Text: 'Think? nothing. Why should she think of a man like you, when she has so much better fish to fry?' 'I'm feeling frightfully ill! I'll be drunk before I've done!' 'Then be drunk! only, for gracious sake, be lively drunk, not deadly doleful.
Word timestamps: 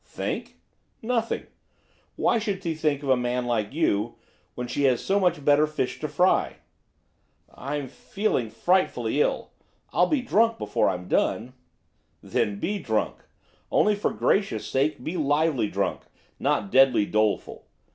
'Think? 0.03 0.57
nothing. 1.03 1.45
Why 2.15 2.39
should 2.39 2.63
she 2.63 2.73
think 2.73 3.03
of 3.03 3.09
a 3.09 3.15
man 3.15 3.45
like 3.45 3.71
you, 3.71 4.15
when 4.55 4.65
she 4.67 4.85
has 4.85 5.05
so 5.05 5.19
much 5.19 5.45
better 5.45 5.67
fish 5.67 5.99
to 5.99 6.07
fry?' 6.07 6.55
'I'm 7.53 7.87
feeling 7.87 8.49
frightfully 8.49 9.21
ill! 9.21 9.51
I'll 9.93 10.07
be 10.07 10.23
drunk 10.23 10.57
before 10.57 10.89
I've 10.89 11.07
done!' 11.07 11.53
'Then 12.23 12.59
be 12.59 12.79
drunk! 12.79 13.17
only, 13.71 13.93
for 13.93 14.09
gracious 14.11 14.65
sake, 14.65 15.03
be 15.03 15.17
lively 15.17 15.67
drunk, 15.69 16.01
not 16.39 16.71
deadly 16.71 17.05
doleful. 17.05 17.67